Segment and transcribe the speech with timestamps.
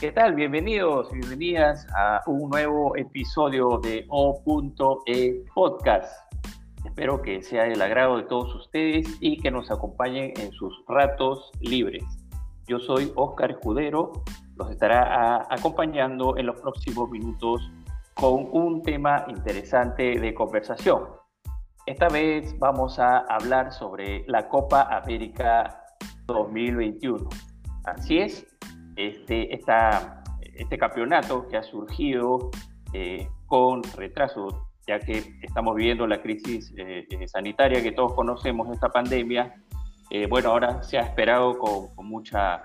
[0.00, 0.34] ¿Qué tal?
[0.34, 6.10] Bienvenidos, bienvenidas a un nuevo episodio de O.E Podcast.
[6.86, 11.50] Espero que sea del agrado de todos ustedes y que nos acompañen en sus ratos
[11.60, 12.02] libres.
[12.66, 14.12] Yo soy Oscar Escudero,
[14.56, 17.70] los estará acompañando en los próximos minutos
[18.14, 21.08] con un tema interesante de conversación.
[21.84, 25.84] Esta vez vamos a hablar sobre la Copa América
[26.26, 27.28] 2021.
[27.84, 28.49] Así es,
[29.06, 32.50] este, este campeonato que ha surgido
[32.92, 38.68] eh, con retraso, ya que estamos viviendo la crisis eh, eh, sanitaria que todos conocemos,
[38.70, 39.54] esta pandemia,
[40.28, 42.64] bueno, ahora se ha esperado con, mucha,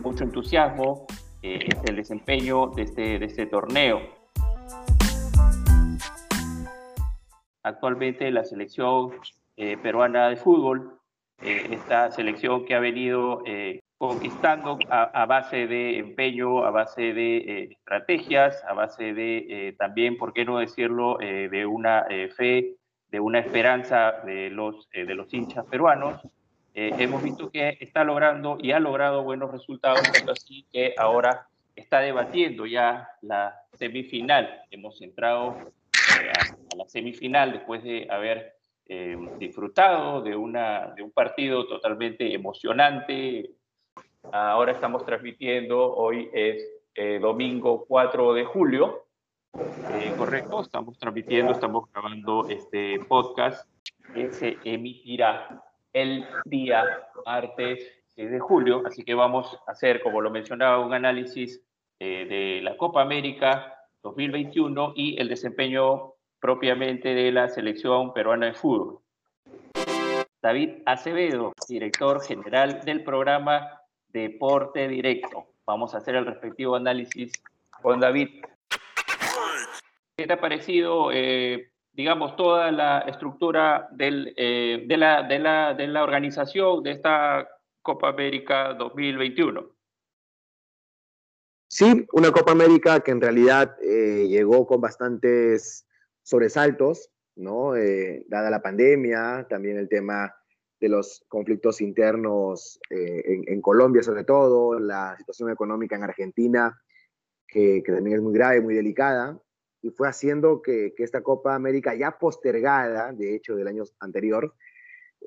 [0.00, 1.06] mucho entusiasmo
[1.40, 3.98] el desempeño de este, de este torneo.
[7.62, 9.12] Actualmente la selección
[9.56, 10.98] peruana de fútbol,
[11.40, 13.42] esta selección que ha venido
[14.02, 20.18] conquistando a, base de empeño, a base de eh, estrategias, a base de eh, también,
[20.18, 22.74] ¿por qué no decirlo?, eh, de una fe,
[23.12, 26.20] de una esperanza de los, de los hinchas peruanos.
[26.74, 32.66] hemos visto que está logrando y ha logrado buenos resultados, así que ahora está debatiendo
[32.66, 34.62] ya la semifinal.
[34.72, 38.56] Hemos entrado a, la semifinal después de haber
[39.38, 43.52] disfrutado de, una, de un partido totalmente emocionante,
[44.30, 49.04] Ahora estamos transmitiendo, hoy es eh, domingo 4 de julio,
[49.54, 53.68] eh, correcto, estamos transmitiendo, estamos grabando este podcast
[54.14, 56.84] que se emitirá el día
[57.26, 61.60] martes 6 de julio, así que vamos a hacer, como lo mencionaba, un análisis
[61.98, 68.54] eh, de la Copa América 2021 y el desempeño propiamente de la selección peruana de
[68.54, 69.00] fútbol.
[70.40, 73.81] David Acevedo, director general del programa
[74.12, 75.46] Deporte Directo.
[75.66, 77.32] Vamos a hacer el respectivo análisis
[77.82, 78.42] con David.
[80.16, 87.48] ¿Qué te ha parecido, eh, digamos, toda la estructura eh, de, la, organización de esta
[87.80, 89.70] Copa América 2021?
[91.68, 95.86] Sí, una Copa América que en realidad eh, llegó con bastantes
[96.22, 97.72] sobresaltos, ¿no?
[98.28, 100.34] dada la pandemia, también el tema
[100.82, 106.76] de los conflictos internos eh, en, Colombia sobre todo, la situación económica en Argentina,
[107.46, 109.40] que, también es muy grave, muy delicada,
[109.80, 114.54] y fue haciendo que, esta Copa América ya postergada, de hecho, del año anterior,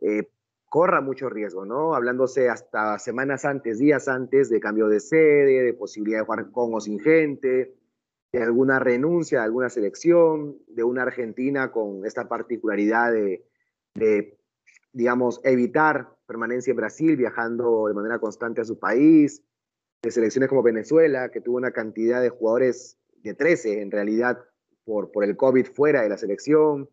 [0.02, 0.28] eh,
[0.66, 1.96] corra mucho riesgo, ¿no?
[1.96, 6.74] Hablándose hasta semanas antes, días antes de cambio de sede, de posibilidad de jugar con
[6.74, 7.74] o sin gente,
[8.34, 13.46] de alguna renuncia a alguna selección, de una Argentina con esta particularidad de,
[13.94, 14.38] de
[14.96, 19.44] digamos, evitar permanencia en Brasil, viajando de manera constante a su país,
[20.02, 24.40] de selecciones como Venezuela, que tuvo una cantidad de jugadores de 13 en realidad
[24.86, 26.90] por, por el COVID fuera de la selección,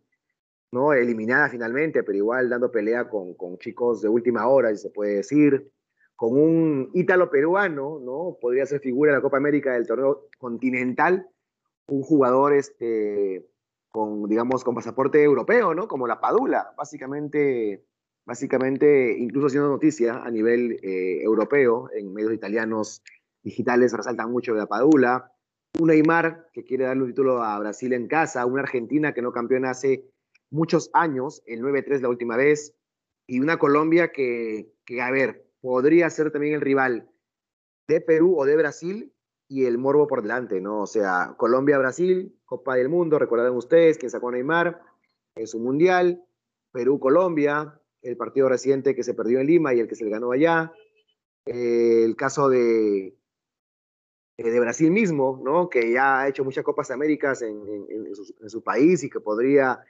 [0.73, 0.93] ¿no?
[0.93, 5.17] eliminada finalmente, pero igual dando pelea con, con chicos de última hora, si se puede
[5.17, 5.71] decir,
[6.17, 8.37] con un ítalo peruano, ¿no?
[8.41, 11.29] podría ser figura de la Copa América del torneo continental,
[11.87, 13.47] un jugador este,
[13.93, 15.87] con, digamos, con pasaporte europeo, ¿no?
[15.87, 17.85] como la Padula, básicamente
[18.25, 23.03] básicamente, incluso haciendo noticia a nivel eh, europeo, en medios italianos
[23.43, 25.33] digitales resaltan mucho de la Padula,
[25.79, 29.33] un Neymar que quiere darle un título a Brasil en casa, una Argentina que no
[29.33, 30.05] campeona hace
[30.51, 32.75] muchos años, el 9-3 la última vez,
[33.27, 37.09] y una Colombia que, que, a ver, podría ser también el rival
[37.89, 39.13] de Perú o de Brasil
[39.49, 40.83] y el morbo por delante, ¿no?
[40.83, 44.83] O sea, Colombia-Brasil, Copa del Mundo, recordarán ustedes quién sacó a Neymar
[45.35, 46.25] en su mundial,
[46.73, 50.33] Perú-Colombia, el partido reciente que se perdió en Lima y el que se le ganó
[50.33, 50.73] allá,
[51.47, 53.17] eh, el caso de,
[54.37, 55.69] eh, de Brasil mismo, ¿no?
[55.69, 57.59] que ya ha hecho muchas Copas Américas en,
[58.49, 59.81] su, país y que podría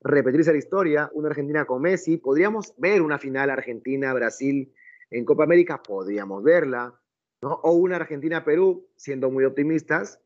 [0.00, 4.72] repetirse la historia, una Argentina con Messi, podríamos ver una final Argentina-Brasil
[5.10, 7.00] en Copa América, podríamos verla,
[7.42, 7.54] ¿no?
[7.62, 10.20] o una Argentina-Perú, siendo muy optimistas,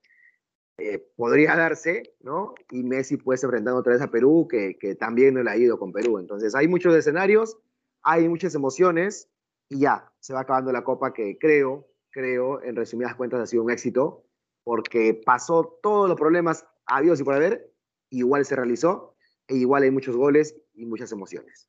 [0.81, 2.55] eh, podría darse, ¿no?
[2.71, 5.79] Y Messi pues enfrentando otra vez a Perú, que, que también no le ha ido
[5.79, 6.19] con Perú.
[6.19, 7.59] Entonces hay muchos escenarios,
[8.03, 9.29] hay muchas emociones
[9.69, 13.63] y ya, se va acabando la copa que creo, creo, en resumidas cuentas ha sido
[13.63, 14.25] un éxito,
[14.65, 17.73] porque pasó todos los problemas habidos y por haber,
[18.11, 19.15] igual se realizó,
[19.47, 21.69] e igual hay muchos goles y muchas emociones.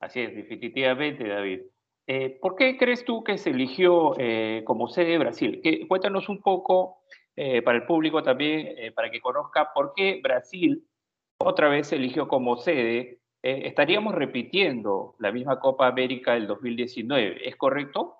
[0.00, 1.62] Así es, definitivamente, David.
[2.06, 5.60] Eh, ¿Por qué crees tú que se eligió eh, como sede Brasil?
[5.88, 7.02] cuéntanos un poco
[7.40, 10.84] eh, para el público también, eh, para que conozca por qué Brasil
[11.38, 13.20] otra vez eligió como sede.
[13.44, 18.16] Eh, estaríamos repitiendo la misma Copa América del 2019, ¿es correcto?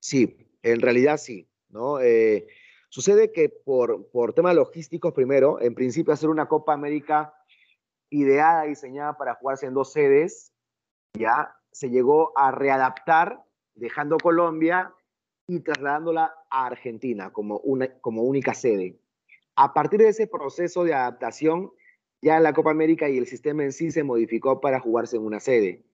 [0.00, 1.48] Sí, en realidad sí.
[1.68, 1.98] ¿no?
[2.88, 7.32] Sucede que por, por temas logísticos, primero, en principio hacer una Copa América
[8.10, 10.52] ideada, diseñada para jugarse en dos sedes,
[11.16, 13.40] ya se llegó a readaptar,
[13.76, 14.92] dejando Colombia
[15.46, 18.98] y trasladándola a Argentina como, una, como única sede.
[19.56, 21.70] A partir de ese proceso de adaptación,
[22.22, 25.40] ya la Copa América y el sistema en sí se modificó para jugarse en una
[25.40, 25.84] sede.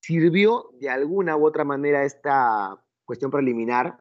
[0.00, 3.98] Sirvió de alguna u otra manera esta cuestión preliminar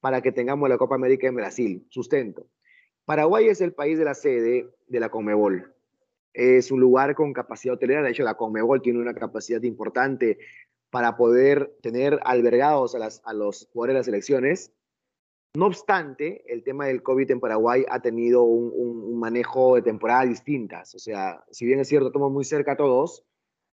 [0.00, 1.86] para que tengamos la Copa América en Brasil.
[1.90, 2.46] Sustento.
[3.04, 5.74] Paraguay es el país de la sede de la Conmebol.
[6.32, 8.02] Es un lugar con capacidad hotelera.
[8.02, 10.38] De hecho, la Conmebol tiene una capacidad importante
[10.96, 14.72] para poder tener albergados a, los jugadores de las elecciones.
[15.54, 20.94] No obstante, el tema del COVID en Paraguay ha tenido un, manejo de temporadas distintas.
[20.94, 23.26] O sea, si bien es cierto, estamos muy cerca a todos,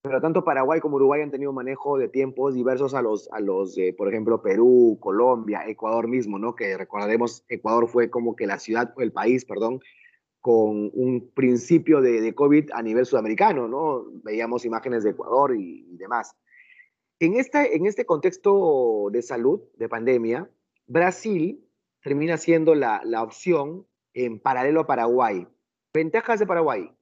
[0.00, 3.75] pero tanto Paraguay como Uruguay han tenido manejo de tiempos diversos a los, a los
[3.75, 6.55] de, por ejemplo, Perú, Colombia, Ecuador mismo, ¿no?
[6.55, 9.81] Que recordaremos, Ecuador fue como que la ciudad, el país, perdón,
[10.41, 14.05] con un principio de, COVID a nivel sudamericano, ¿no?
[14.23, 16.37] Veíamos imágenes de Ecuador y demás.
[17.20, 20.50] En, esta, en este contexto de salud, de pandemia,
[20.87, 21.65] Brasil
[22.03, 25.47] termina siendo la, la opción en paralelo a Paraguay.
[25.93, 26.93] Ventajas de Paraguay,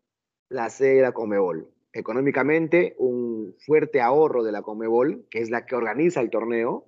[0.48, 5.64] la sede de la Comebol económicamente un fuerte ahorro de la Comebol, que es la
[5.64, 6.86] que organiza el torneo,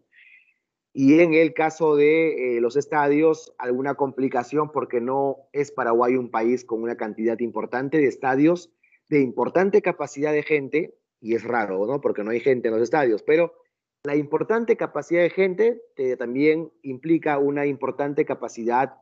[0.92, 6.30] y en el caso de eh, los estadios, alguna complicación porque no es Paraguay un
[6.30, 8.70] país con una cantidad importante de estadios
[9.08, 12.00] de importante capacidad de gente, y es raro, ¿no?
[12.00, 13.52] Porque no hay gente en los estadios, pero
[14.04, 18.94] la importante capacidad de gente eh, también implica una importante capacidad,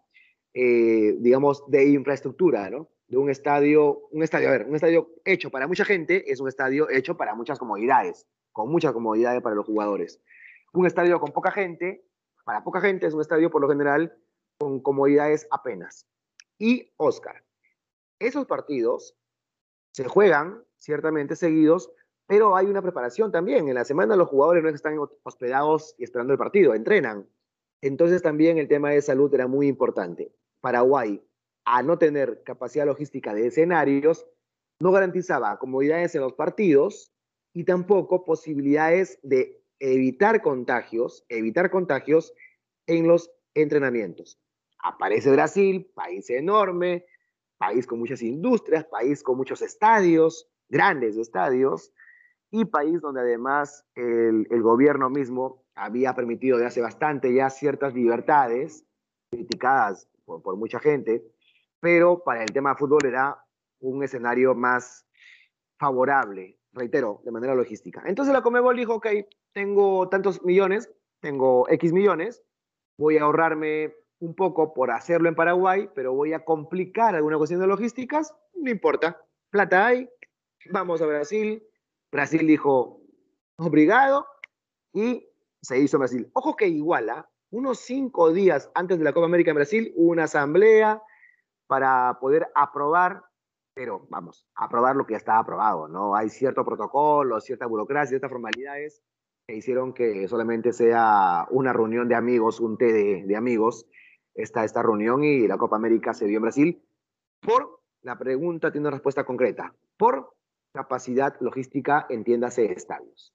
[0.54, 2.88] eh, digamos, de infraestructura, ¿no?
[3.08, 6.48] de un estadio, un estadio, a ver, un estadio hecho para mucha gente es un
[6.48, 10.20] estadio hecho para muchas comodidades, con muchas comodidades para los jugadores.
[10.72, 12.04] Un estadio con poca gente,
[12.44, 14.16] para poca gente es un estadio por lo general
[14.58, 16.06] con comodidades apenas.
[16.58, 17.44] Y Oscar,
[18.18, 19.16] esos partidos
[19.92, 21.92] se juegan ciertamente seguidos,
[22.26, 23.68] pero hay una preparación también.
[23.68, 27.26] En la semana los jugadores no están hospedados y esperando el partido, entrenan.
[27.80, 30.32] Entonces también el tema de salud era muy importante.
[30.60, 31.22] Paraguay
[31.66, 34.26] a no tener capacidad logística de escenarios,
[34.80, 37.12] no garantizaba comodidades en los partidos
[37.52, 42.32] y tampoco posibilidades de evitar contagios, evitar contagios
[42.86, 44.38] en los entrenamientos.
[44.78, 47.04] Aparece Brasil, país enorme,
[47.58, 51.92] país con muchas industrias, país con muchos estadios, grandes estadios,
[52.56, 58.86] y país donde además el, gobierno mismo había permitido de hace bastante ya ciertas libertades
[59.30, 61.22] criticadas por, mucha gente,
[61.80, 63.36] pero para el tema de fútbol era
[63.80, 65.06] un escenario más
[65.78, 68.02] favorable, reitero, de manera logística.
[68.06, 69.06] Entonces la Comebol dijo, ok,
[69.52, 72.42] tengo tantos millones, tengo X millones,
[72.98, 77.60] voy a ahorrarme un poco por hacerlo en Paraguay, pero voy a complicar alguna cuestión
[77.60, 80.08] de logísticas, no importa, plata hay,
[80.70, 81.62] vamos a Brasil,
[82.16, 83.02] Brasil dijo,
[83.58, 84.26] obrigado,
[84.92, 85.28] y
[85.62, 86.30] se hizo Brasil.
[86.32, 90.24] Ojo que iguala, unos cinco días antes de la Copa América en Brasil, hubo una
[90.24, 91.02] asamblea,
[91.66, 93.22] para poder aprobar,
[93.74, 96.14] pero vamos, aprobar lo que ya estaba aprobado, ¿no?
[96.14, 99.02] Hay cierto protocolo, cierta burocracia, ciertas formalidades
[99.46, 103.86] que hicieron que solamente sea una reunión de amigos, un té de, de amigos,
[104.34, 106.82] esta, esta reunión y la Copa América se dio en Brasil
[107.40, 110.35] por, la pregunta tiene una respuesta concreta, por
[110.76, 113.32] capacidad logística, entiéndase, estadios.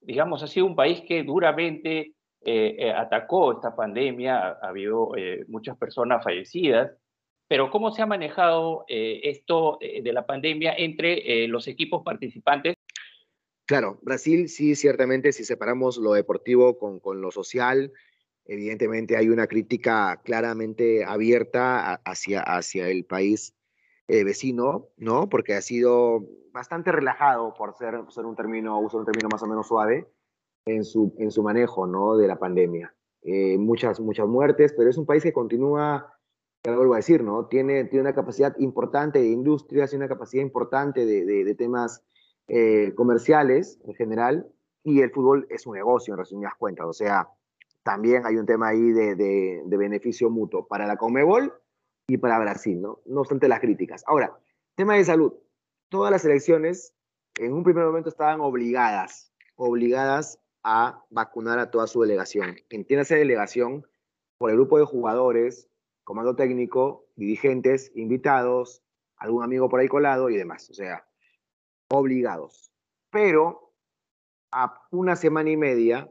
[0.00, 5.44] Digamos, ha sido un país que duramente eh, eh, atacó esta pandemia, ha, habido eh,
[5.46, 6.90] muchas personas fallecidas,
[7.46, 12.74] pero ¿cómo se ha manejado esto de la pandemia entre los equipos participantes?
[13.64, 17.90] Claro, Brasil sí, ciertamente, si separamos lo deportivo con, con lo social,
[18.44, 23.54] evidentemente hay una crítica claramente abierta hacia, hacia el país
[24.08, 25.28] vecino, ¿no?
[25.28, 29.46] Porque ha sido bastante relajado, por ser, ser un término, uso un término más o
[29.46, 30.08] menos suave,
[30.66, 32.16] en su, en su manejo ¿no?
[32.16, 32.94] de la pandemia.
[33.22, 36.14] Eh, muchas, muchas muertes, pero es un país que continúa,
[36.64, 37.46] ya lo vuelvo a decir, ¿no?
[37.46, 42.04] Tiene, tiene una capacidad importante de industrias y una capacidad importante de, de, de temas
[42.48, 44.48] eh, comerciales en general,
[44.84, 46.86] y el fútbol es un negocio, en resumidas cuentas.
[46.86, 47.28] O sea,
[47.82, 51.52] también hay un tema ahí de, de beneficio mutuo para la Comebol
[52.08, 53.00] y para Brasil, ¿no?
[53.04, 54.02] No obstante las críticas.
[54.06, 54.36] Ahora,
[54.74, 55.34] tema de salud.
[55.90, 56.94] Todas las elecciones
[57.38, 62.56] en un primer momento estaban obligadas, obligadas a vacunar a toda su delegación.
[62.70, 63.86] esa delegación
[64.38, 65.68] por el grupo de jugadores,
[66.02, 68.82] comando técnico, dirigentes, invitados,
[69.16, 70.70] algún amigo por ahí colado y demás.
[70.70, 71.06] O sea,
[71.90, 72.72] obligados.
[73.10, 73.74] Pero
[74.50, 76.10] a una semana y media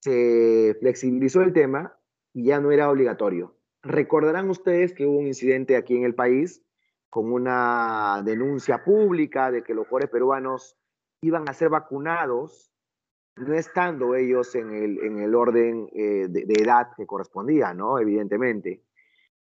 [0.00, 1.98] se flexibilizó el tema
[2.32, 3.56] y ya no era obligatorio.
[3.82, 6.62] Recordarán ustedes que hubo un incidente aquí en el país
[7.10, 10.78] con una denuncia pública de que los jugadores peruanos
[11.20, 12.72] iban a ser vacunados,
[13.36, 17.98] no estando ellos en el, en el orden eh, de, edad que correspondía, ¿no?
[17.98, 18.82] Evidentemente.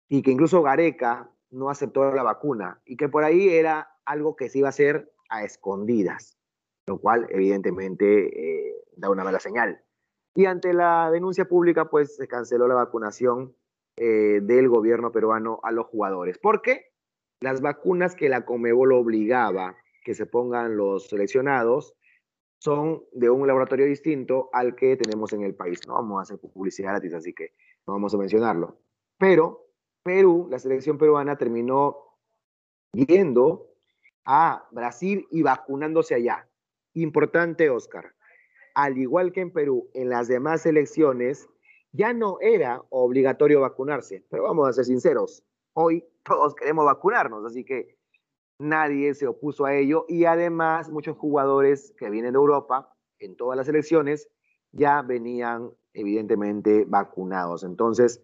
[0.07, 4.49] Y que incluso Gareca no aceptó la vacuna y que por ahí era algo que
[4.49, 6.37] se iba a hacer a escondidas,
[6.87, 9.83] lo cual evidentemente eh, da una mala señal.
[10.35, 13.55] Y ante la denuncia pública, pues se canceló la vacunación
[13.97, 16.37] eh, del gobierno peruano a los jugadores.
[16.37, 16.91] Porque
[17.39, 21.95] las vacunas que la Comebol obligaba que se pongan los seleccionados
[22.59, 25.79] son de un laboratorio distinto al que tenemos en el país.
[25.87, 27.53] No vamos a hacer publicidad gratis, así que
[27.87, 28.77] no vamos a mencionarlo.
[29.17, 29.65] Pero
[30.03, 31.97] Perú, la selección peruana terminó
[32.93, 33.71] yendo
[34.25, 36.47] a Brasil y vacunándose allá.
[36.93, 38.13] Importante, Oscar.
[38.75, 41.49] Al igual que en Perú, en las demás elecciones
[41.91, 44.23] ya no era obligatorio vacunarse.
[44.29, 45.43] Pero vamos a ser sinceros,
[45.73, 47.97] hoy todos queremos vacunarnos, así que
[48.59, 53.57] nadie se opuso a ello y además muchos jugadores que vienen de Europa en todas
[53.57, 54.29] las elecciones
[54.71, 57.63] ya venían evidentemente vacunados.
[57.63, 58.21] Entonces,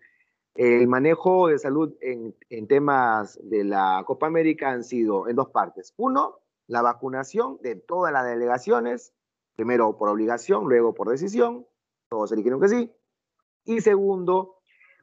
[0.55, 2.33] el manejo de salud en,
[2.67, 5.93] temas de la Copa América han sido en dos partes.
[5.97, 9.13] Uno, la vacunación de todas las delegaciones,
[9.55, 11.67] primero por obligación, luego por decisión,
[12.09, 12.91] todos eligieron que sí.
[13.67, 14.61] Y segundo,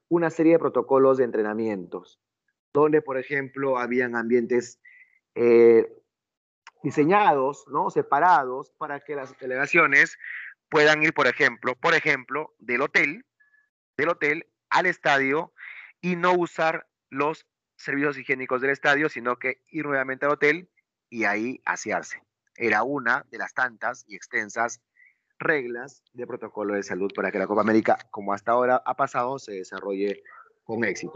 [0.09, 2.19] una serie de protocolos de entrenamientos,
[2.73, 4.81] donde, por ejemplo, habían ambientes
[5.35, 5.87] eh,
[6.83, 7.91] diseñados, ¿no?
[7.91, 10.17] separados, para que las delegaciones
[10.71, 13.27] puedan ir, por ejemplo, por ejemplo, del hotel,
[13.99, 15.53] del hotel al estadio
[16.01, 20.71] y no usar los servicios higiénicos del estadio, sino que ir nuevamente al hotel
[21.11, 22.23] y ahí asearse.
[22.57, 24.81] Era una de las tantas y extensas
[25.45, 29.39] reglas de protocolo de salud para que la Copa América, como hasta ahora ha pasado,
[29.39, 30.23] se desarrolle
[30.65, 31.15] con éxito.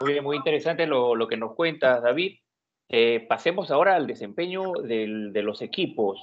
[0.00, 2.38] Muy, muy interesante lo, lo, que nos cuentas, David.
[2.88, 6.20] Eh, pasemos ahora al desempeño del, de los equipos.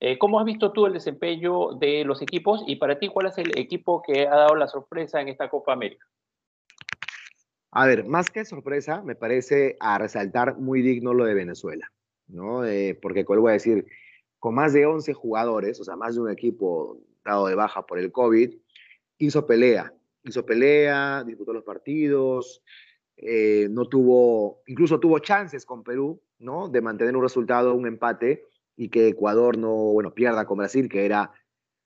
[0.00, 3.36] Eh, ¿Cómo has visto tú el desempeño de los equipos y para ti cuál es
[3.36, 6.06] el equipo que ha dado la sorpresa en esta Copa América?
[7.72, 11.92] A ver, más que sorpresa, me parece a resaltar muy digno lo de Venezuela,
[12.26, 12.64] ¿no?
[12.64, 13.86] Eh, porque, como voy a decir,
[14.40, 17.98] con más de 11 jugadores, o sea, más de un equipo dado de baja por
[17.98, 18.52] el COVID,
[19.18, 19.94] hizo pelea,
[20.24, 22.62] hizo pelea, disputó los partidos,
[23.16, 26.70] eh, no tuvo, incluso tuvo chances con Perú, ¿no?
[26.70, 31.04] De mantener un resultado, un empate, y que Ecuador no, bueno, pierda con Brasil, que
[31.04, 31.32] era,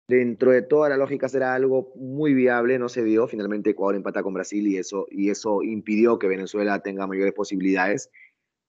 [0.08, 4.24] dentro de toda la lógica, será algo muy viable, no se dio, finalmente Ecuador empata
[4.24, 8.10] con Brasil y eso, y eso impidió que Venezuela tenga mayores posibilidades.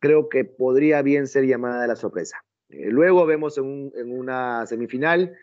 [0.01, 2.45] Creo que podría bien ser llamada la sorpresa.
[2.71, 5.37] Eh, luego vemos en, un, en una semifinal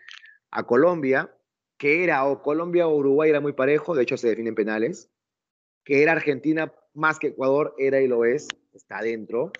[0.50, 1.34] a Colombia,
[1.76, 5.10] que era o Colombia o Uruguay era muy parejo, de hecho se definen penales,
[5.84, 9.52] que era Argentina más que Ecuador, era y lo es, está adentro,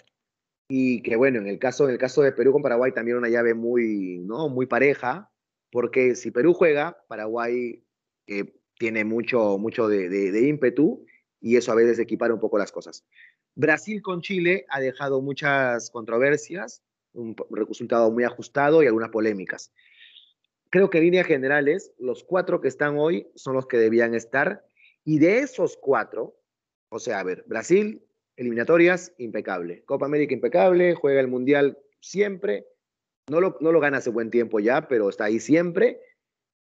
[0.68, 3.28] y que bueno, en el caso, en el caso de Perú con Paraguay también una
[3.28, 4.48] llave muy, ¿no?
[4.48, 5.30] muy pareja,
[5.70, 7.84] porque si Perú juega, Paraguay
[8.26, 11.04] eh, tiene mucho, mucho de, de, de, ímpetu
[11.40, 13.04] y eso a veces equipara un poco las cosas.
[13.54, 19.72] Brasil con Chile ha dejado muchas controversias, un resultado muy ajustado y algunas polémicas.
[20.70, 24.64] Creo que líneas generales, los cuatro que están hoy son los que debían estar
[25.04, 26.38] y de esos cuatro,
[26.90, 28.02] o sea, a ver, Brasil,
[28.36, 29.82] eliminatorias, impecable.
[29.84, 30.94] Copa América, impecable.
[30.94, 32.66] Juega el Mundial siempre.
[33.28, 36.00] No lo, no lo gana hace buen tiempo ya, pero está ahí siempre.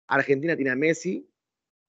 [0.08, 1.28] Argentina tiene a Messi,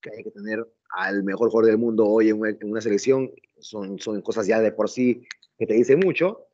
[0.00, 3.30] que hay que tener al mejor jugador del mundo hoy en una, en una selección.
[3.58, 5.26] Son, son cosas ya de por sí
[5.58, 6.46] que te dicen mucho.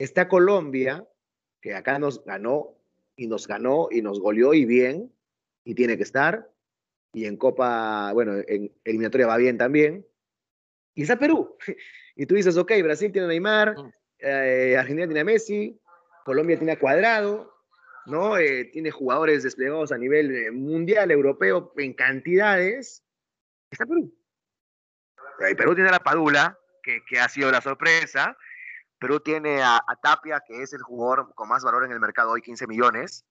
[0.00, 1.06] Está Colombia,
[1.60, 2.74] que acá nos ganó
[3.16, 5.12] y nos ganó y nos goleó y bien,
[5.62, 6.50] y tiene que estar.
[7.12, 10.06] Y en Copa, bueno, en eliminatoria va bien también.
[10.94, 11.56] Y está Perú.
[12.16, 13.74] Y tú dices, ok, Brasil tiene a Neymar,
[14.18, 15.80] eh, Argentina tiene a Messi,
[16.24, 17.54] Colombia tiene a Cuadrado,
[18.04, 18.36] ¿no?
[18.36, 23.02] Eh, tiene jugadores desplegados a nivel eh, mundial, europeo, en cantidades.
[23.70, 24.14] Está Perú.
[25.56, 28.36] Perú tiene a la Padula, que, que, ha sido la sorpresa.
[29.00, 32.42] Perú tiene a, Tapia, que es el jugador con más valor en el mercado hoy,
[32.42, 33.24] 15 millones.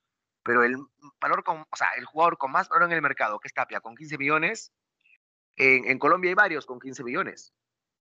[0.43, 0.77] Pero el
[1.21, 3.95] valor o sea, el jugador con más valor en el mercado, que es Tapia, con
[3.95, 4.73] 15 millones,
[5.55, 7.53] en, en Colombia hay varios con 15 millones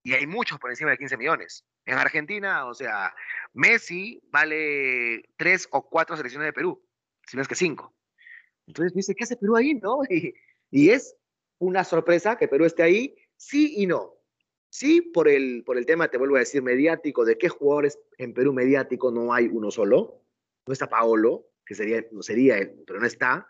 [0.04, 1.66] y hay muchos por encima de 15 millones.
[1.86, 3.13] En Argentina, o sea,
[3.54, 6.82] Messi vale tres o cuatro selecciones de Perú,
[7.28, 7.94] si no es que cinco.
[8.68, 10.00] Entonces dice, ¿qué hace Perú ahí, no?
[10.10, 10.34] Y,
[10.72, 11.16] y, es
[11.58, 14.13] una sorpresa que Perú esté ahí, sí y no.
[14.69, 18.33] Sí, por el, por el tema, te vuelvo a decir, mediático, de qué jugadores en
[18.33, 20.21] Perú mediático no hay uno solo.
[20.67, 23.47] No está Paolo, que sería, no sería él, pero no está.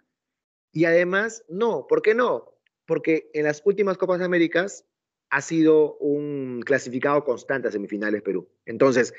[0.72, 2.60] Y además, no, ¿por qué no?
[2.90, 4.84] porque en las últimas Copas Américas
[5.30, 8.50] ha sido un clasificado constante a semifinales Perú.
[8.66, 9.14] Entonces,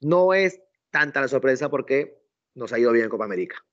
[0.00, 0.60] no es
[0.92, 2.16] tanta la sorpresa porque
[2.54, 3.66] nos ha ido bien en Copa América,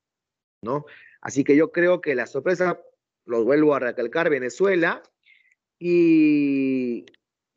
[0.63, 0.87] ¿no?
[1.21, 2.81] Así que yo creo que la sorpresa,
[3.25, 5.03] lo vuelvo a recalcar, Venezuela,
[5.77, 7.05] y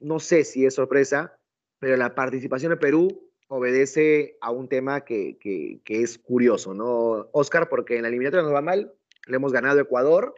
[0.01, 1.39] no sé si es sorpresa,
[1.79, 7.69] pero la participación de Perú obedece a un tema que, que, es curioso, ¿no, Oscar?
[7.69, 8.93] Porque en la eliminatoria nos va mal,
[9.27, 10.35] le hemos ganado a Ecuador,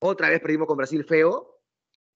[0.00, 1.60] otra vez perdimos con Brasil feo,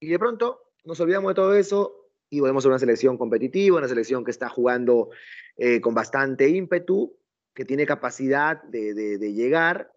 [0.00, 3.88] y de pronto nos olvidamos de todo eso y volvemos a una selección competitiva, una
[3.88, 5.10] selección que está jugando
[5.56, 7.16] eh, con bastante ímpetu,
[7.54, 9.92] que tiene capacidad de, de, llegar,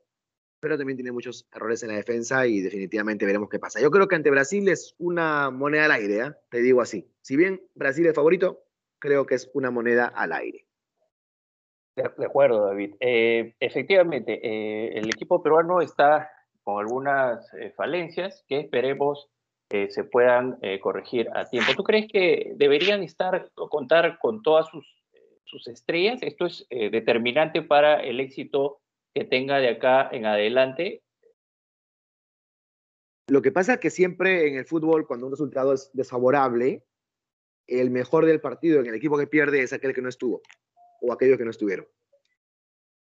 [0.60, 3.82] pero también tiene muchos errores en la defensa y definitivamente veremos qué pasa.
[3.82, 6.32] Yo creo que ante Brasil es una moneda al aire, ¿eh?
[6.50, 7.10] te digo así.
[7.22, 8.64] Si bien Brasil es favorito,
[9.00, 10.66] creo que es una moneda al aire.
[11.96, 12.96] De acuerdo, David.
[13.00, 16.32] Eh, efectivamente, eh, el equipo peruano está
[16.64, 19.30] con algunas eh, falencias que esperemos
[19.72, 21.74] se puedan corregir a tiempo.
[21.76, 24.84] ¿Tú crees que deberían estar contar con todas sus,
[25.44, 26.24] sus estrellas?
[26.24, 28.80] ¿Esto es determinante para el éxito
[29.14, 31.04] que tenga de acá en adelante?
[33.28, 36.84] Lo que pasa es que siempre en el fútbol, cuando un resultado es desfavorable,
[37.68, 40.42] el mejor del partido en el equipo que pierde es aquel que no estuvo
[41.02, 41.88] o aquellos que no estuvieron.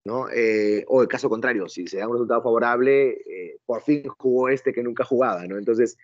[0.04, 0.28] ¿no?
[0.30, 4.48] Eh, o el caso contrario, si se da un resultado favorable, eh, por fin jugó
[4.48, 5.58] este que nunca jugaba, ¿no?
[5.58, 5.98] Entonces,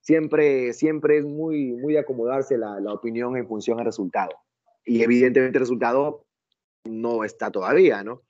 [0.00, 4.36] siempre, siempre es muy, muy acomodarse la, la opinión en función al resultado.
[4.84, 6.24] Y evidentemente el resultado
[6.84, 8.22] no está todavía, ¿no?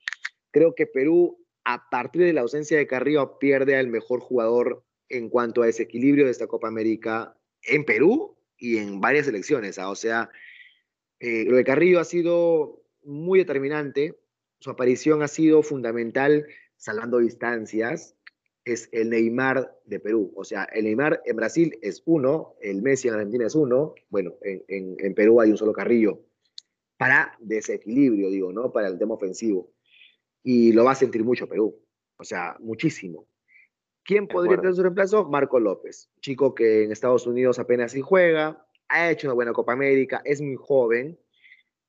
[0.51, 5.29] Creo que Perú, a partir de la ausencia de Carrillo, pierde al mejor jugador en
[5.29, 9.79] cuanto a ese equilibrio de esta Copa América en Perú y en varias elecciones.
[9.79, 9.91] ¿ah?
[9.91, 10.31] O sea,
[11.21, 14.19] eh, lo de Carrillo ha sido muy determinante,
[14.61, 18.15] su aparición ha sido fundamental salvando distancias,
[18.65, 20.33] es el Neymar de Perú.
[20.37, 24.35] O sea, el Neymar en Brasil es uno, el Messi en Argentina es uno, bueno,
[24.43, 26.23] en, en, en Perú hay un solo Carrillo
[26.99, 28.73] para desequilibrio, digo, ¿no?
[28.73, 29.71] Para el tema ofensivo.
[30.51, 31.79] Y lo va a sentir mucho Perú,
[32.17, 33.27] o sea, muchísimo.
[34.03, 35.27] ¿Quién podría tener su reemplazo?
[35.27, 39.75] Marco López, chico que en Estados Unidos apenas sí juega, ha hecho una buena Copa
[39.75, 41.21] América, es muy joven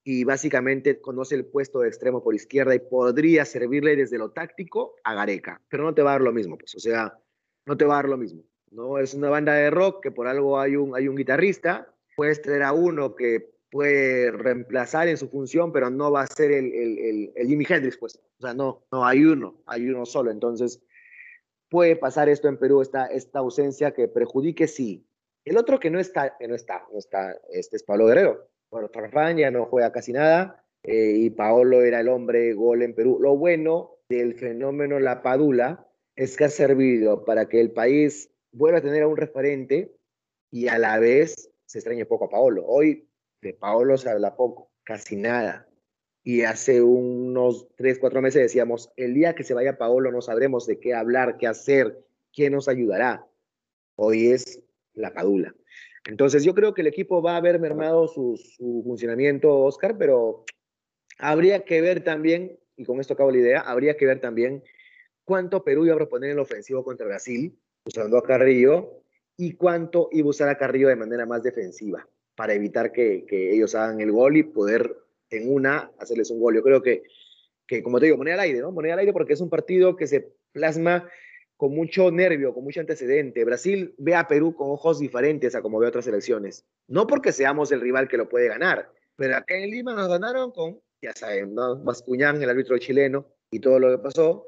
[0.03, 4.95] y básicamente conoce el puesto de extremo por izquierda y podría servirle desde lo táctico
[5.05, 7.17] a Gareca, pero no te va a dar lo mismo, pues, o sea,
[7.65, 8.43] no te va a dar lo mismo.
[8.71, 12.41] No es una banda de rock que por algo hay un, hay un guitarrista, puedes
[12.41, 16.73] traer a uno que puede reemplazar en su función, pero no va a ser el,
[16.73, 18.15] el, el, Jimi Hendrix, pues.
[18.39, 20.31] O sea, no, no, hay uno, hay uno solo.
[20.31, 20.81] Entonces,
[21.69, 25.05] puede pasar esto en Perú, esta, esta ausencia que perjudique, sí.
[25.45, 28.49] El otro que no está, que no está, no está, este es Pablo Guerrero.
[28.71, 32.93] Bueno, Farfán ya no juega casi nada eh, y Paolo era el hombre gol en
[32.93, 33.17] Perú.
[33.19, 38.79] Lo bueno del fenómeno La Padula es que ha servido para que el país vuelva
[38.79, 39.95] a tener a un referente
[40.51, 42.65] y a la vez se extrañe poco a Paolo.
[42.65, 43.08] Hoy
[43.41, 45.67] de Paolo se habla poco, casi nada.
[46.23, 50.67] Y hace unos tres, cuatro meses decíamos, el día que se vaya Paolo no sabremos
[50.67, 53.25] de qué hablar, qué hacer, quién nos ayudará.
[53.95, 54.61] Hoy es
[54.93, 55.55] la Padula.
[56.05, 58.39] Entonces yo creo que el equipo va a haber mermado su,
[58.83, 60.45] funcionamiento, Oscar, pero
[61.17, 64.63] habría que ver también, y con esto acabo la idea, habría que ver también
[65.23, 69.03] cuánto Perú iba a proponer en el ofensivo contra Brasil, usando a Carrillo,
[69.37, 72.07] y cuánto iba a usar a Carrillo de manera más defensiva,
[72.39, 74.95] para evitar que, que ellos hagan el gol y poder
[75.29, 76.55] en una hacerles un gol.
[76.55, 77.03] Yo creo que,
[77.67, 78.71] que, como te digo, moneda al aire, ¿no?
[78.71, 81.09] Moneda al aire porque es un partido que se plasma
[81.57, 83.43] con mucho nervio, con mucho antecedente.
[83.43, 86.65] Brasil ve a Perú con ojos diferentes a como ve otras elecciones.
[86.87, 90.53] No porque seamos el rival que lo puede ganar, pero acá en Lima nos ganaron
[90.53, 91.75] con, ya saben, ¿no?
[91.83, 94.47] Bascuñán, el árbitro chileno, y todo lo que pasó.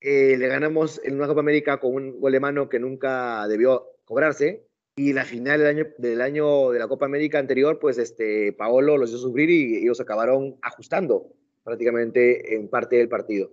[0.00, 3.98] Eh, le ganamos en una Copa América con un gol de mano que nunca debió
[4.06, 4.64] cobrarse,
[4.98, 8.98] y la final del año, del año de la Copa América anterior, pues este, Paolo
[8.98, 11.28] los hizo sufrir y ellos acabaron ajustando
[11.62, 13.52] prácticamente en parte del partido.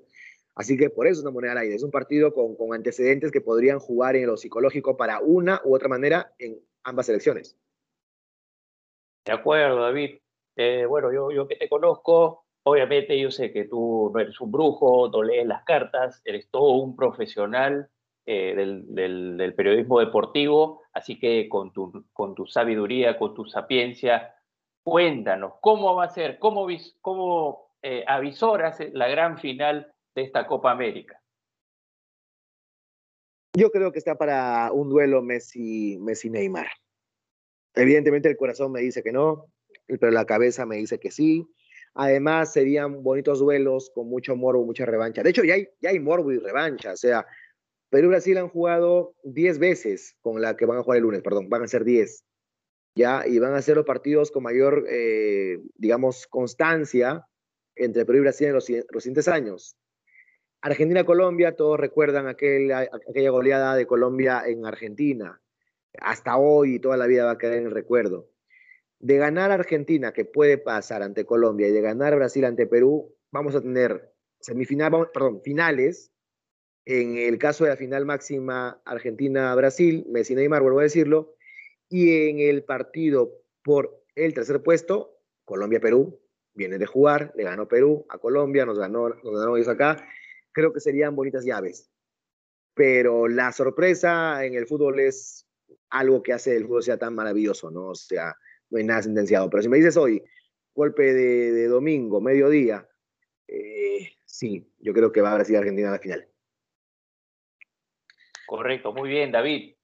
[0.55, 1.75] Así que por eso es una moneda al aire.
[1.75, 5.75] Es un partido con, con antecedentes que podrían jugar en lo psicológico para una u
[5.75, 7.55] otra manera en ambas elecciones.
[9.23, 10.17] De acuerdo, David.
[10.55, 14.51] Eh, bueno, yo, yo que te conozco, obviamente yo sé que tú no eres un
[14.51, 17.91] brujo, no lees las cartas, eres todo un profesional
[18.27, 21.91] eh, del, periodismo deportivo, así que con tu,
[22.47, 24.33] sabiduría, con tu sapiencia,
[24.83, 26.39] cuéntanos, ¿cómo va a ser?
[26.39, 26.67] ¿Cómo,
[27.83, 31.21] eh, avisoras la gran final de esta Copa América?
[33.53, 36.31] Yo creo que está para un duelo Messi, Messi.
[37.75, 39.45] Evidentemente el corazón me dice que no,
[39.87, 41.47] pero la cabeza me dice que sí.
[41.93, 45.23] Además serían bonitos duelos con mucho morbo, mucha revancha.
[45.23, 47.25] De hecho ya hay, ya hay morbo y revancha, o sea,
[47.95, 51.21] Perú y Brasil han jugado 10 veces con la que van a jugar el lunes,
[51.21, 52.25] perdón, van a ser 10.
[52.93, 53.25] ¿ya?
[53.25, 57.25] Y van a ser los partidos con mayor, eh, digamos, constancia
[57.73, 59.77] entre Perú y Brasil en los, siguientes años.
[60.61, 62.89] Argentina-Colombia, todos recuerdan aquella
[63.29, 65.41] goleada de Colombia en Argentina.
[65.97, 68.29] Hasta hoy, toda la vida va a quedar en el recuerdo.
[68.99, 73.55] De ganar Argentina, que puede pasar ante Colombia, y de ganar Brasil ante Perú, vamos
[73.55, 76.11] a tener semifinal, perdón, finales.
[76.85, 81.35] En el caso de la final máxima Argentina-Brasil, Messi Neymar, vuelvo a decirlo,
[81.89, 86.19] y en el partido por el tercer puesto, Colombia-Perú,
[86.53, 90.07] viene de jugar, le ganó Perú a Colombia, nos ganó, nos ganó ellos acá.
[90.51, 91.91] Creo que serían bonitas llaves.
[92.73, 95.47] Pero la sorpresa en el fútbol es
[95.89, 97.87] algo que hace el fútbol sea tan maravilloso, ¿no?
[97.87, 98.35] O sea,
[98.69, 99.49] no hay nada sentenciado.
[99.49, 100.23] Pero si me dices hoy,
[100.73, 102.87] golpe de, domingo, mediodía,
[103.47, 106.27] eh, sí, yo creo que va a Brasil Argentina a la final.
[108.45, 109.75] Correcto, muy bien, David.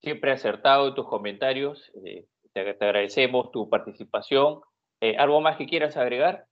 [0.00, 1.90] Siempre acertado tus comentarios.
[2.04, 4.60] Eh, te, agradecemos tu participación.
[5.00, 6.46] Eh, ¿Algo más que quieras agregar?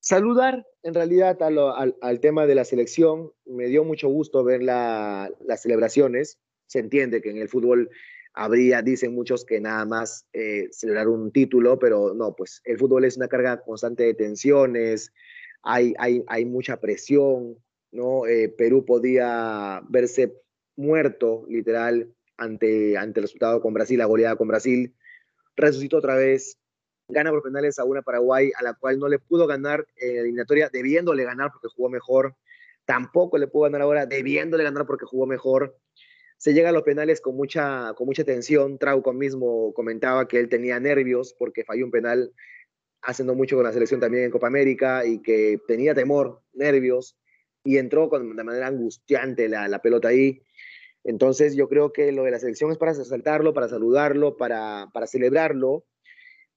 [0.00, 3.32] Saludar en realidad al, tema de la selección.
[3.46, 6.38] Me dio mucho gusto ver las celebraciones.
[6.66, 7.90] Se entiende que en el fútbol
[8.34, 13.04] habría, dicen muchos, que nada más eh, celebrar un título, pero no, pues el fútbol
[13.04, 15.12] es una carga constante de tensiones,
[15.62, 17.63] hay mucha presión,
[17.94, 18.22] ¿no?
[18.58, 20.34] Perú podía verse
[20.76, 24.94] muerto, literal, ante, ante el resultado con Brasil, la goleada con Brasil.
[25.56, 26.58] Resucitó otra vez,
[27.08, 30.20] gana por penales a una Paraguay, a la cual no le pudo ganar en la
[30.22, 32.36] eliminatoria, debiéndole ganar porque jugó mejor.
[32.84, 35.78] Tampoco le pudo ganar ahora, debiéndole ganar porque jugó mejor.
[36.36, 38.78] Se llega a los penales con mucha, con mucha tensión.
[38.78, 42.32] Trauco mismo comentaba que él tenía nervios porque falló un penal
[43.00, 47.16] haciendo mucho con la selección también en Copa América y que tenía temor, nervios,
[47.64, 50.42] y entró con, de manera angustiante la, la pelota ahí.
[51.02, 55.06] Entonces yo creo que lo de la selección es para resaltarlo, para saludarlo, para, para
[55.06, 55.84] celebrarlo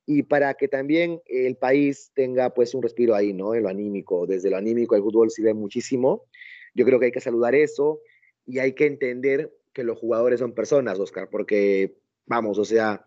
[0.05, 3.55] y para que también el país tenga pues un respiro ahí, ¿no?
[3.55, 4.25] En lo anímico.
[4.25, 6.25] Desde lo anímico el fútbol sirve muchísimo.
[6.73, 8.01] Yo creo que hay que saludar eso
[8.45, 13.05] y hay que entender que los jugadores son personas, Oscar, porque vamos, o sea,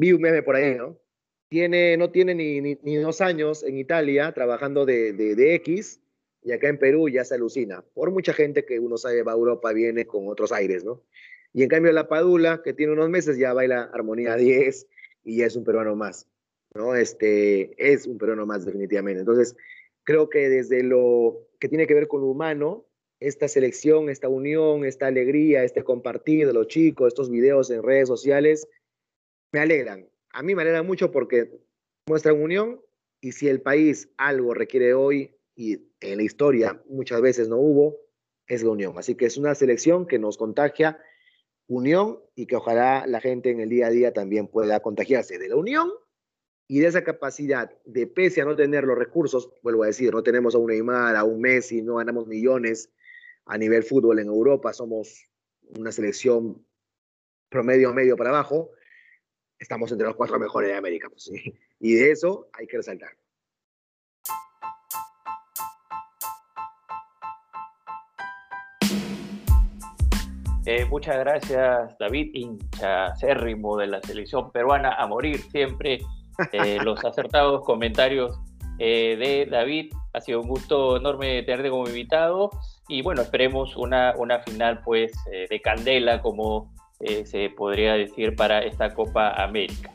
[0.00, 0.98] vi un meme por ahí, ¿no?
[1.48, 6.00] Tiene, no tiene ni, ni, dos años en Italia trabajando de, de, de X
[6.44, 7.82] y acá en Perú ya se alucina.
[7.94, 11.02] Por mucha gente que uno sabe va a Europa viene con otros aires, ¿no?
[11.54, 14.86] Y en cambio la Padula, que tiene unos meses, ya baila armonía 10
[15.24, 16.28] y ya es un peruano más,
[16.74, 16.94] ¿no?
[16.94, 19.20] Este, es un peruano más definitivamente.
[19.20, 19.56] Entonces,
[20.04, 22.84] creo que desde lo que tiene que ver con lo humano,
[23.20, 28.06] esta selección, esta unión, esta alegría, este compartir de los chicos, estos videos en redes
[28.06, 28.68] sociales,
[29.50, 30.10] me alegran.
[30.30, 31.50] A mí me alegran mucho porque
[32.06, 32.82] muestran unión
[33.22, 37.96] y si el país algo requiere hoy y en la historia muchas veces no hubo,
[38.46, 38.94] es la unión.
[38.98, 40.98] Así que es una selección que nos contagia
[41.66, 45.48] unión y que ojalá la gente en el día a día también pueda contagiarse de
[45.48, 45.90] la unión
[46.66, 50.22] y de esa capacidad de, pese a no tener los recursos, vuelvo a decir, no
[50.22, 52.90] tenemos a un Neymar, a un Messi, no ganamos millones
[53.46, 55.26] a nivel fútbol en Europa, somos
[55.78, 56.66] una selección
[57.50, 58.70] promedio medio para abajo,
[59.58, 61.08] estamos entre los cuatro mejores de América.
[61.08, 61.30] Pues,
[61.80, 63.10] Y de eso hay que resaltar.
[70.66, 76.00] Eh, muchas gracias, David, hincha acérrimo de la selección peruana, a morir siempre.
[76.52, 78.38] Eh, los acertados comentarios
[78.78, 79.92] eh, de David.
[80.14, 82.50] Ha sido un gusto enorme tenerte como invitado.
[82.88, 88.94] Y bueno, esperemos una, una final pues de candela, como se podría decir, para esta
[88.94, 89.90] Copa América.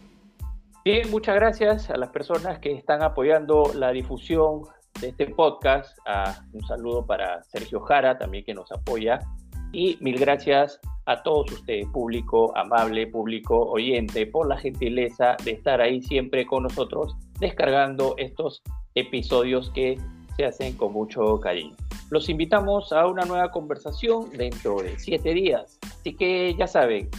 [0.83, 4.63] Bien, muchas gracias a las personas que están apoyando la difusión
[5.01, 5.97] de este podcast.
[6.05, 9.19] Ah, un saludo para Sergio Jara, también que nos apoya
[9.71, 15.81] y mil gracias a todos ustedes, público amable, público oyente, por la gentileza de estar
[15.81, 18.61] ahí siempre con nosotros, descargando estos
[18.95, 19.99] episodios que
[20.37, 21.75] se hacen con mucho cariño.
[22.11, 25.79] Los invitamos a una nueva conversación dentro de siete días.
[25.83, 27.09] Así que ya saben,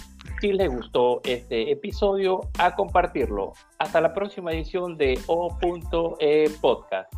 [0.41, 3.53] si les gustó este episodio, a compartirlo.
[3.79, 7.13] Hasta la próxima edición de O.E Podcast.